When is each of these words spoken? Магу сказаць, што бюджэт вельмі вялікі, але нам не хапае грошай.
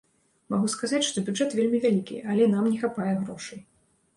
Магу 0.53 0.69
сказаць, 0.75 1.01
што 1.09 1.23
бюджэт 1.27 1.53
вельмі 1.59 1.81
вялікі, 1.85 2.17
але 2.33 2.49
нам 2.55 2.73
не 2.73 2.81
хапае 2.85 3.11
грошай. 3.23 3.65